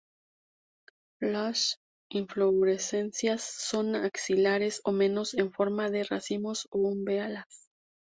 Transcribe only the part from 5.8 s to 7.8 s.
de racimos o umbelas.